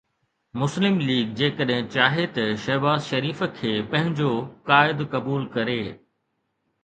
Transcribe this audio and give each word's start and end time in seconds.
مسلم 0.59 0.95
ليگ 1.09 1.33
جيڪڏهن 1.41 1.89
چاهي 1.95 2.23
ته 2.37 2.47
شهباز 2.63 3.05
شريف 3.11 3.43
کي 3.59 3.73
پنهنجو 3.91 4.31
قائد 4.71 5.03
قبول 5.13 5.45
ڪري. 5.57 5.77